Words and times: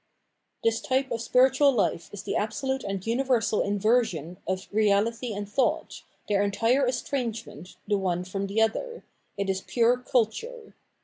This 0.63 0.81
type 0.81 1.11
of 1.11 1.21
spiritual 1.21 1.71
life 1.73 2.09
is 2.11 2.23
the 2.23 2.35
absolute 2.35 2.83
and 2.83 3.05
universal 3.05 3.61
inversion 3.61 4.37
of 4.47 4.61
reahty 4.71 5.37
and 5.37 5.47
thought, 5.47 6.01
their 6.27 6.41
entire 6.41 6.87
estrange 6.87 7.45
ment 7.45 7.77
the 7.87 7.99
one 7.99 8.23
from 8.23 8.47
the 8.47 8.63
other; 8.63 9.03
it 9.37 9.47
is 9.47 9.61
pure 9.61 9.97
culture. 9.99 10.73